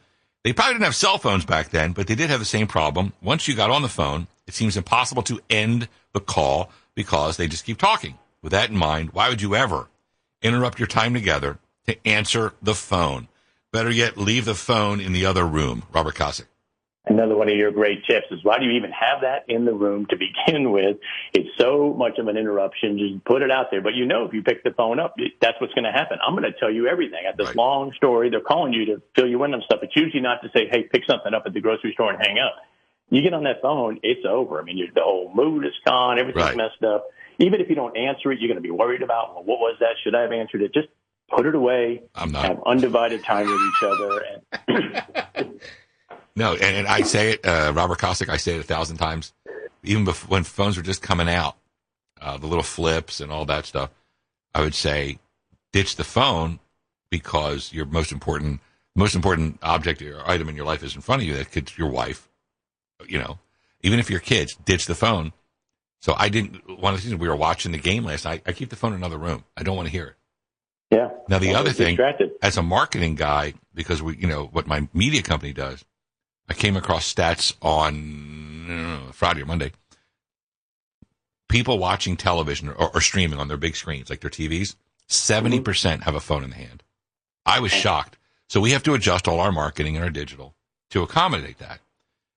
They 0.45 0.55
probably 0.55 0.73
didn't 0.73 0.87
have 0.87 0.97
cell 0.97 1.19
phones 1.19 1.45
back 1.45 1.69
then, 1.69 1.93
but 1.93 2.07
they 2.07 2.15
did 2.15 2.31
have 2.31 2.39
the 2.39 2.47
same 2.47 2.67
problem. 2.67 3.13
Once 3.21 3.47
you 3.47 3.55
got 3.55 3.69
on 3.69 3.83
the 3.83 3.89
phone, 3.89 4.29
it 4.47 4.55
seems 4.55 4.79
impossible 4.79 5.23
to 5.25 5.41
end 5.51 5.89
the 6.15 6.21
call 6.21 6.73
because 6.95 7.37
they 7.37 7.49
just 7.49 7.67
keep 7.67 7.77
talking. 7.77 8.15
With 8.41 8.53
that 8.53 8.71
in 8.71 8.79
mind, 8.79 9.11
why 9.13 9.29
would 9.29 9.43
you 9.43 9.55
ever 9.55 9.89
interrupt 10.41 10.79
your 10.79 10.89
time 10.89 11.13
together 11.13 11.59
to 11.87 12.09
answer 12.09 12.55
the 12.63 12.75
phone? 12.75 13.29
Better 13.75 13.91
yet, 13.91 14.17
leave 14.17 14.47
the 14.47 14.55
phone 14.55 15.01
in 15.01 15.13
the 15.13 15.27
other 15.27 15.47
room. 15.47 15.83
Robert 15.93 16.15
Kosick. 16.15 16.47
Another 17.11 17.35
one 17.37 17.49
of 17.49 17.57
your 17.57 17.73
great 17.73 18.05
tips 18.09 18.26
is 18.31 18.38
why 18.45 18.61
do 18.61 18.64
you 18.67 18.71
even 18.79 18.93
have 18.93 19.23
that 19.23 19.45
in 19.49 19.64
the 19.64 19.75
room 19.75 20.07
to 20.11 20.17
begin 20.47 20.71
with? 20.71 20.99
It's 21.35 21.49
so 21.59 21.93
much 21.93 22.19
of 22.19 22.29
an 22.29 22.37
interruption. 22.37 22.99
Just 22.99 23.25
put 23.25 23.43
it 23.43 23.50
out 23.50 23.67
there. 23.73 23.83
But 23.83 23.97
you 23.97 24.07
know, 24.07 24.26
if 24.26 24.33
you 24.33 24.43
pick 24.45 24.62
the 24.62 24.71
phone 24.71 25.00
up, 25.00 25.17
that's 25.40 25.61
what's 25.61 25.75
going 25.75 25.85
to 25.85 25.93
happen. 25.93 26.19
I'm 26.25 26.37
going 26.37 26.45
to 26.50 26.57
tell 26.59 26.71
you 26.71 26.87
everything. 26.87 27.19
I 27.21 27.26
have 27.26 27.37
this 27.37 27.49
Right. 27.49 27.57
long 27.57 27.93
story. 27.97 28.31
They're 28.31 28.40
calling 28.40 28.73
you 28.73 28.87
to 28.87 29.02
fill 29.17 29.26
you 29.26 29.43
in 29.43 29.52
on 29.55 29.61
stuff. 29.62 29.81
It's 29.83 29.97
usually 29.97 30.23
not 30.23 30.40
to 30.43 30.50
say, 30.55 30.69
hey, 30.71 30.85
pick 30.85 31.02
something 31.11 31.35
up 31.35 31.43
at 31.47 31.52
the 31.52 31.61
grocery 31.61 31.93
store 31.95 32.12
and 32.12 32.23
hang 32.25 32.38
up. 32.38 32.55
You 33.11 33.23
get 33.23 33.35
on 33.35 33.43
that 33.43 33.61
phone, 33.61 33.99
it's 34.05 34.25
over. 34.25 34.61
I 34.61 34.62
mean, 34.62 34.79
the 34.95 35.00
whole 35.02 35.33
mood 35.35 35.67
is 35.67 35.73
gone. 35.85 36.21
Everything's 36.21 36.45
Right. 36.45 36.57
messed 36.57 36.85
up. 36.85 37.09
Even 37.40 37.61
if 37.61 37.69
you 37.69 37.75
don't 37.75 37.97
answer 37.97 38.31
it, 38.31 38.38
you're 38.38 38.47
going 38.47 38.62
to 38.62 38.62
be 38.62 38.71
worried 38.71 39.02
about, 39.02 39.35
well, 39.35 39.43
what 39.43 39.59
was 39.59 39.76
that? 39.81 39.97
Should 40.05 40.14
I 40.14 40.23
have 40.23 40.31
answered 40.33 40.62
it? 40.62 40.73
Just 40.73 40.87
put 41.29 41.45
it 41.45 41.57
away. 41.57 42.02
I'm 42.14 42.31
not. 42.31 42.45
Have 42.47 42.62
undivided 42.64 43.25
time 43.25 43.49
with 43.49 43.61
each 43.61 43.83
other. 43.83 44.23
And 44.69 45.61
No, 46.37 46.53
and, 46.55 46.77
and 46.77 46.87
I 46.87 47.03
say 47.03 47.33
it, 47.33 47.47
uh, 47.47 47.73
Robert 47.75 47.99
Kosick, 47.99 48.29
I 48.29 48.37
say 48.37 48.55
it 48.55 48.61
a 48.61 48.65
thousand 48.65 48.97
times. 48.99 49.33
Even 49.83 50.07
bef- 50.07 50.29
when 50.29 50.45
phones 50.45 50.77
were 50.77 50.83
just 50.83 51.03
coming 51.03 51.29
out, 51.29 51.57
uh, 52.21 52.39
the 52.39 52.47
little 52.47 52.63
flips 52.65 53.21
and 53.21 53.33
all 53.33 53.45
that 53.47 53.67
stuff, 53.67 53.91
I 54.55 54.61
would 54.63 54.75
say 54.75 55.19
ditch 55.73 55.97
the 55.97 56.05
phone 56.05 56.61
because 57.11 57.73
your 57.73 57.87
most 57.87 58.13
important, 58.13 58.61
most 58.95 59.15
important 59.15 59.59
object 59.63 60.03
or 60.03 60.23
item 60.29 60.49
in 60.49 60.57
your 60.57 60.67
life 60.67 60.83
is 60.83 60.95
in 60.95 61.01
front 61.03 61.23
of 61.23 61.29
you. 61.29 61.35
That 61.37 61.51
could 61.51 61.77
your 61.79 61.91
wife, 61.91 62.29
you 63.07 63.19
know, 63.19 63.39
even 63.83 63.99
if 63.99 64.11
your 64.11 64.21
kids 64.21 64.57
ditch 64.65 64.87
the 64.87 64.95
phone 64.95 65.33
So 66.01 66.15
I 66.19 66.29
didn't. 66.29 66.81
One 66.81 66.95
of 66.95 67.01
the 67.03 67.09
things 67.09 67.21
we 67.21 67.29
were 67.29 67.37
watching 67.37 67.73
the 67.73 67.79
game 67.79 68.05
last 68.05 68.25
night. 68.25 68.43
I 68.47 68.53
keep 68.53 68.71
the 68.71 68.77
phone 68.77 68.93
in 68.93 68.99
another 68.99 69.19
room. 69.19 69.45
I 69.57 69.63
don't 69.63 69.77
want 69.77 69.87
to 69.89 69.93
hear 69.93 70.07
it. 70.07 70.15
Yeah. 70.97 71.11
Now 71.29 71.39
the 71.39 71.55
other 71.55 71.71
thing, 71.73 71.97
distracted. 71.97 72.33
as 72.43 72.57
a 72.57 72.63
marketing 72.63 73.15
guy, 73.15 73.55
because 73.75 74.03
we, 74.03 74.17
you 74.17 74.27
know, 74.27 74.47
what 74.47 74.67
my 74.67 74.89
media 74.93 75.23
company 75.23 75.53
does, 75.53 75.85
I 76.50 76.54
came 76.54 76.76
across 76.76 77.14
stats 77.14 77.54
on 77.62 78.66
know, 78.71 79.00
Friday 79.12 79.42
or 79.42 79.47
Monday. 79.47 79.73
People 81.49 81.78
watching 81.78 82.16
television 82.16 82.69
or, 82.69 82.95
or 82.95 83.00
streaming 83.00 83.38
on 83.38 83.49
their 83.49 83.57
big 83.57 83.76
screens, 83.76 84.11
like 84.11 84.21
their 84.21 84.30
TVs, 84.30 84.75
70% 85.09 85.42
mm-hmm. 85.42 85.62
percent 85.62 86.02
have 86.04 86.14
a 86.14 86.21
phone 86.21 86.45
in 86.45 86.50
the 86.50 86.57
hand. 86.57 86.83
I 87.47 87.61
was 87.61 87.73
shocked. 87.73 88.16
So 88.49 88.61
we 88.61 88.73
have 88.73 88.83
to 88.85 88.95
adjust 88.95 89.28
all 89.28 89.40
our 89.40 89.52
marketing 89.52 89.97
and 89.97 90.04
our 90.04 90.11
digital 90.11 90.54
to 90.90 91.02
accommodate 91.02 91.59
that. 91.59 91.80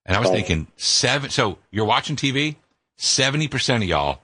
And 0.05 0.15
I 0.15 0.19
was 0.19 0.29
thinking 0.29 0.67
seven. 0.77 1.29
So 1.29 1.57
you're 1.71 1.85
watching 1.85 2.15
TV, 2.15 2.57
70% 2.99 3.77
of 3.77 3.83
y'all 3.83 4.21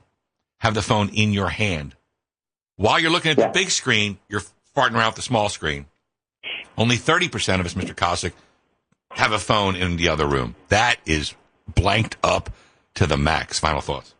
have 0.59 0.75
the 0.75 0.81
phone 0.81 1.09
in 1.09 1.33
your 1.33 1.49
hand. 1.49 1.95
While 2.75 2.99
you're 2.99 3.11
looking 3.11 3.31
at 3.31 3.37
the 3.37 3.47
big 3.47 3.71
screen, 3.71 4.19
you're 4.27 4.43
farting 4.75 4.93
around 4.93 5.09
with 5.09 5.15
the 5.15 5.21
small 5.23 5.49
screen. 5.49 5.87
Only 6.77 6.95
30% 6.95 7.59
of 7.59 7.65
us, 7.65 7.73
Mr. 7.73 7.95
Kosick, 7.95 8.33
have 9.11 9.31
a 9.31 9.39
phone 9.39 9.75
in 9.75 9.97
the 9.97 10.09
other 10.09 10.27
room. 10.27 10.55
That 10.69 10.97
is 11.05 11.33
blanked 11.67 12.17
up 12.23 12.49
to 12.95 13.07
the 13.07 13.17
max. 13.17 13.59
Final 13.59 13.81
thoughts. 13.81 14.13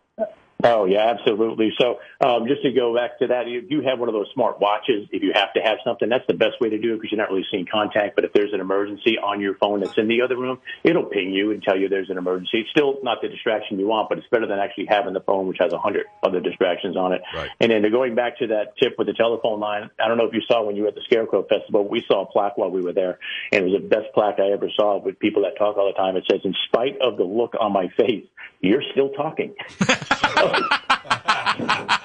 Oh 0.61 0.83
yeah, 0.83 1.15
absolutely. 1.15 1.71
So 1.79 1.99
um, 2.19 2.45
just 2.47 2.63
to 2.63 2.71
go 2.71 2.93
back 2.93 3.19
to 3.19 3.27
that, 3.27 3.47
if 3.47 3.71
you 3.71 3.81
have 3.83 3.97
one 3.97 4.09
of 4.09 4.13
those 4.13 4.27
smart 4.33 4.59
watches, 4.59 5.07
if 5.09 5.23
you 5.23 5.31
have 5.33 5.53
to 5.53 5.61
have 5.61 5.77
something, 5.85 6.09
that's 6.09 6.27
the 6.27 6.33
best 6.33 6.59
way 6.59 6.69
to 6.69 6.77
do 6.77 6.93
it 6.93 6.97
because 6.97 7.11
you're 7.13 7.21
not 7.21 7.29
really 7.29 7.45
seeing 7.49 7.65
contact. 7.65 8.15
But 8.15 8.25
if 8.25 8.33
there's 8.33 8.51
an 8.51 8.59
emergency 8.59 9.17
on 9.17 9.39
your 9.39 9.55
phone 9.55 9.79
that's 9.79 9.97
in 9.97 10.09
the 10.09 10.21
other 10.21 10.35
room, 10.35 10.59
it'll 10.83 11.05
ping 11.05 11.31
you 11.31 11.51
and 11.51 11.63
tell 11.63 11.77
you 11.77 11.87
there's 11.87 12.09
an 12.09 12.17
emergency. 12.17 12.59
It's 12.59 12.69
still 12.71 12.97
not 13.03 13.21
the 13.21 13.29
distraction 13.29 13.79
you 13.79 13.87
want, 13.87 14.09
but 14.09 14.17
it's 14.17 14.27
better 14.27 14.47
than 14.47 14.59
actually 14.59 14.87
having 14.87 15.13
the 15.13 15.21
phone 15.21 15.47
which 15.47 15.59
has 15.61 15.71
a 15.71 15.77
hundred 15.77 16.07
other 16.23 16.41
distractions 16.41 16.97
on 16.97 17.13
it. 17.13 17.21
Right. 17.33 17.49
And 17.61 17.71
then 17.71 17.89
going 17.89 18.15
back 18.15 18.39
to 18.39 18.47
that 18.47 18.75
tip 18.83 18.95
with 18.97 19.07
the 19.07 19.13
telephone 19.13 19.61
line, 19.61 19.89
I 19.97 20.09
don't 20.09 20.17
know 20.17 20.25
if 20.25 20.33
you 20.33 20.41
saw 20.45 20.65
when 20.65 20.75
you 20.75 20.81
were 20.81 20.89
at 20.89 20.95
the 20.95 21.03
Scarecrow 21.05 21.43
Festival, 21.43 21.87
we 21.87 22.03
saw 22.05 22.23
a 22.23 22.25
plaque 22.25 22.57
while 22.57 22.69
we 22.69 22.81
were 22.81 22.93
there, 22.93 23.19
and 23.53 23.63
it 23.63 23.71
was 23.71 23.81
the 23.81 23.87
best 23.87 24.13
plaque 24.13 24.39
I 24.39 24.51
ever 24.51 24.69
saw 24.75 24.99
with 24.99 25.19
people 25.19 25.43
that 25.43 25.57
talk 25.57 25.77
all 25.77 25.87
the 25.87 25.97
time. 25.97 26.17
It 26.17 26.25
says, 26.29 26.41
"In 26.43 26.53
spite 26.67 26.99
of 26.99 27.15
the 27.15 27.23
look 27.23 27.55
on 27.57 27.71
my 27.71 27.87
face, 27.95 28.25
you're 28.59 28.83
still 28.91 29.11
talking." 29.11 29.55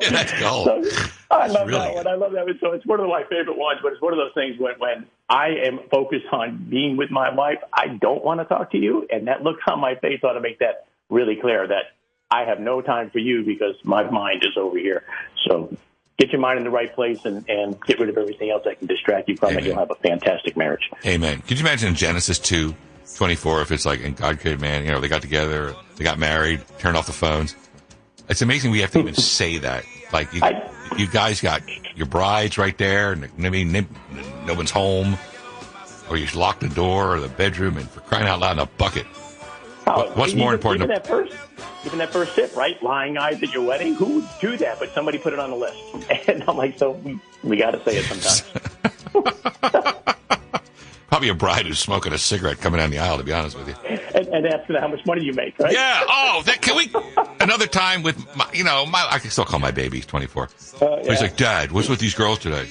Yeah, 0.00 0.10
that's 0.10 0.40
gold. 0.40 0.68
I 1.30 1.46
love 1.48 1.66
really 1.66 1.78
that 1.78 1.94
one. 1.94 2.06
I 2.06 2.14
love 2.14 2.32
that 2.32 2.44
one. 2.44 2.58
So 2.60 2.72
it's 2.72 2.86
one 2.86 3.00
of 3.00 3.08
my 3.08 3.22
favorite 3.24 3.58
ones, 3.58 3.80
but 3.82 3.92
it's 3.92 4.00
one 4.00 4.12
of 4.12 4.18
those 4.18 4.32
things 4.34 4.58
when, 4.58 4.74
when 4.78 5.06
I 5.28 5.48
am 5.66 5.80
focused 5.90 6.26
on 6.32 6.66
being 6.70 6.96
with 6.96 7.10
my 7.10 7.34
wife, 7.34 7.58
I 7.72 7.88
don't 7.88 8.24
want 8.24 8.40
to 8.40 8.46
talk 8.46 8.72
to 8.72 8.78
you. 8.78 9.06
And 9.10 9.28
that 9.28 9.42
look 9.42 9.56
on 9.66 9.80
my 9.80 9.94
face 9.96 10.20
ought 10.22 10.34
to 10.34 10.40
make 10.40 10.60
that 10.60 10.86
really 11.10 11.36
clear 11.36 11.66
that 11.66 11.92
I 12.30 12.44
have 12.44 12.60
no 12.60 12.80
time 12.80 13.10
for 13.10 13.18
you 13.18 13.44
because 13.44 13.74
my 13.84 14.08
mind 14.08 14.42
is 14.42 14.56
over 14.56 14.78
here. 14.78 15.04
So 15.48 15.76
get 16.18 16.30
your 16.30 16.40
mind 16.40 16.58
in 16.58 16.64
the 16.64 16.70
right 16.70 16.94
place 16.94 17.24
and, 17.24 17.48
and 17.48 17.80
get 17.82 17.98
rid 17.98 18.08
of 18.08 18.16
everything 18.16 18.50
else 18.50 18.62
that 18.64 18.78
can 18.78 18.86
distract 18.86 19.28
you 19.28 19.36
from 19.36 19.50
Amen. 19.50 19.64
it. 19.64 19.66
You'll 19.66 19.78
have 19.78 19.90
a 19.90 19.96
fantastic 19.96 20.56
marriage. 20.56 20.88
Amen. 21.04 21.42
Could 21.42 21.58
you 21.58 21.64
imagine 21.64 21.94
Genesis 21.94 22.38
2, 22.38 22.74
24, 23.16 23.62
if 23.62 23.72
it's 23.72 23.86
like, 23.86 24.02
and 24.04 24.16
God 24.16 24.40
created 24.40 24.60
man, 24.60 24.84
you 24.84 24.90
know, 24.92 25.00
they 25.00 25.08
got 25.08 25.22
together, 25.22 25.74
they 25.96 26.04
got 26.04 26.18
married, 26.18 26.62
turned 26.78 26.96
off 26.96 27.06
the 27.06 27.12
phones. 27.12 27.54
It's 28.28 28.42
amazing 28.42 28.70
we 28.70 28.80
have 28.80 28.90
to 28.92 29.00
even 29.00 29.14
say 29.14 29.58
that. 29.58 29.84
Like, 30.12 30.32
you, 30.32 30.40
I- 30.42 30.70
you 30.96 31.06
guys 31.08 31.40
got 31.40 31.62
your 31.96 32.06
brides 32.06 32.56
right 32.58 32.76
there, 32.78 33.12
and 33.12 33.28
I 33.44 33.50
mean, 33.50 33.72
no 34.46 34.54
one's 34.54 34.70
home, 34.70 35.16
or 36.08 36.16
you 36.16 36.26
lock 36.38 36.60
the 36.60 36.68
door 36.68 37.14
or 37.16 37.20
the 37.20 37.28
bedroom, 37.28 37.76
and 37.78 37.88
for 37.88 38.00
crying 38.00 38.26
out 38.26 38.40
loud 38.40 38.52
in 38.52 38.58
a 38.60 38.66
bucket. 38.66 39.06
Oh, 39.86 40.10
what's 40.14 40.30
even- 40.32 40.38
more 40.40 40.54
important 40.54 40.84
Even 40.84 40.94
that 40.94 41.06
first, 41.06 41.34
even 41.84 41.98
that 41.98 42.12
first 42.12 42.34
tip, 42.34 42.54
right? 42.56 42.80
Lying 42.82 43.18
eyes 43.18 43.42
at 43.42 43.52
your 43.52 43.62
wedding. 43.66 43.94
Who 43.94 44.20
would 44.20 44.28
do 44.40 44.56
that? 44.58 44.78
But 44.78 44.90
somebody 44.94 45.18
put 45.18 45.32
it 45.32 45.38
on 45.38 45.50
the 45.50 45.56
list, 45.56 45.78
and 46.28 46.44
I'm 46.48 46.56
like, 46.56 46.78
so 46.78 46.92
we 46.92 47.18
we 47.42 47.56
got 47.56 47.72
to 47.72 47.82
say 47.84 47.96
it 47.98 48.04
sometimes. 48.04 48.44
Probably 51.14 51.28
a 51.28 51.34
bride 51.34 51.64
who's 51.64 51.78
smoking 51.78 52.12
a 52.12 52.18
cigarette 52.18 52.58
coming 52.58 52.80
down 52.80 52.90
the 52.90 52.98
aisle, 52.98 53.18
to 53.18 53.22
be 53.22 53.32
honest 53.32 53.56
with 53.56 53.68
you. 53.68 53.74
and, 54.16 54.26
and 54.34 54.46
ask 54.48 54.66
them 54.66 54.74
how 54.80 54.88
much 54.88 55.06
money 55.06 55.22
you 55.22 55.32
make, 55.32 55.56
right? 55.60 55.72
Yeah. 55.72 56.02
Oh, 56.08 56.42
that, 56.44 56.60
can 56.60 56.76
we? 56.76 56.92
Another 57.38 57.68
time 57.68 58.02
with 58.02 58.16
my, 58.36 58.50
you 58.52 58.64
know, 58.64 58.84
my 58.86 59.06
I 59.08 59.20
can 59.20 59.30
still 59.30 59.44
call 59.44 59.60
my 59.60 59.70
baby. 59.70 59.98
He's 59.98 60.06
24. 60.06 60.48
Uh, 60.82 61.04
He's 61.08 61.20
like, 61.20 61.36
Dad, 61.36 61.70
what's 61.70 61.88
with 61.88 62.00
these 62.00 62.16
girls 62.16 62.40
today? 62.40 62.66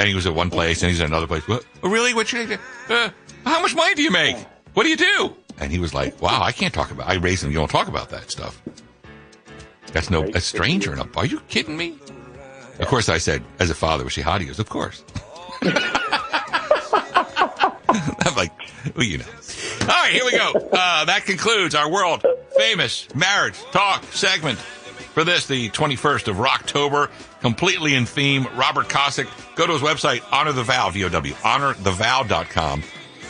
And 0.00 0.08
he 0.08 0.16
was 0.16 0.26
at 0.26 0.34
one 0.34 0.50
place, 0.50 0.82
and 0.82 0.90
he's 0.90 1.00
at 1.00 1.06
another 1.06 1.28
place. 1.28 1.46
What? 1.46 1.64
Oh, 1.84 1.88
really? 1.88 2.12
What 2.12 2.32
you? 2.32 2.58
Uh, 2.90 3.10
how 3.44 3.62
much 3.62 3.76
money 3.76 3.94
do 3.94 4.02
you 4.02 4.10
make? 4.10 4.36
What 4.74 4.82
do 4.82 4.88
you 4.88 4.96
do? 4.96 5.36
And 5.60 5.70
he 5.70 5.78
was 5.78 5.94
like, 5.94 6.20
Wow, 6.20 6.42
I 6.42 6.50
can't 6.50 6.74
talk 6.74 6.90
about. 6.90 7.08
I 7.08 7.14
raised 7.14 7.44
him. 7.44 7.52
You 7.52 7.58
don't 7.58 7.70
talk 7.70 7.86
about 7.86 8.10
that 8.10 8.32
stuff. 8.32 8.60
That's 9.92 10.10
no. 10.10 10.24
a 10.34 10.40
stranger 10.40 10.92
enough. 10.92 11.16
Are 11.16 11.24
you 11.24 11.38
kidding 11.42 11.76
me? 11.76 12.00
Of 12.80 12.88
course, 12.88 13.08
I 13.08 13.18
said, 13.18 13.44
as 13.60 13.70
a 13.70 13.76
father, 13.76 14.02
was 14.02 14.12
she 14.12 14.22
hot? 14.22 14.40
He 14.40 14.48
goes, 14.48 14.58
Of 14.58 14.68
course. 14.68 15.04
Well, 18.96 19.04
you 19.04 19.18
know. 19.18 19.24
All 19.82 19.86
right, 19.88 20.12
here 20.12 20.24
we 20.24 20.32
go. 20.32 20.52
Uh, 20.72 21.04
that 21.04 21.24
concludes 21.26 21.74
our 21.74 21.90
world 21.90 22.24
famous 22.56 23.12
marriage 23.14 23.58
talk 23.72 24.04
segment 24.12 24.58
for 24.58 25.24
this, 25.24 25.46
the 25.46 25.70
21st 25.70 26.28
of 26.28 26.40
October, 26.40 27.10
completely 27.40 27.94
in 27.94 28.06
theme. 28.06 28.46
Robert 28.54 28.88
Kosick. 28.88 29.28
Go 29.56 29.66
to 29.66 29.72
his 29.72 29.82
website, 29.82 30.22
Honor 30.30 30.52
the 30.52 30.62
Vow, 30.62 30.90
V-O-W, 30.90 31.32
honorthevow.com. 31.34 32.82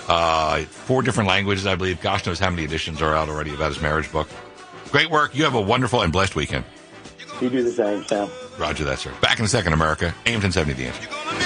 Uh, 0.08 0.60
four 0.62 1.02
different 1.02 1.28
languages, 1.28 1.66
I 1.66 1.74
believe. 1.74 2.00
Gosh 2.00 2.26
knows 2.26 2.38
how 2.38 2.50
many 2.50 2.64
editions 2.64 3.02
are 3.02 3.14
out 3.14 3.28
already 3.28 3.54
about 3.54 3.72
his 3.72 3.80
marriage 3.80 4.10
book. 4.10 4.28
Great 4.90 5.10
work. 5.10 5.34
You 5.34 5.44
have 5.44 5.54
a 5.54 5.60
wonderful 5.60 6.02
and 6.02 6.12
blessed 6.12 6.36
weekend. 6.36 6.64
You 7.40 7.50
do 7.50 7.62
the 7.62 7.70
same, 7.70 8.04
Sam. 8.04 8.30
Roger 8.58 8.84
that, 8.84 8.98
sir. 8.98 9.12
Back 9.20 9.38
in 9.38 9.44
a 9.44 9.48
second, 9.48 9.72
America. 9.72 10.14
AM 10.26 10.40
1070, 10.40 10.72
the 10.74 10.88
answer. 10.88 11.45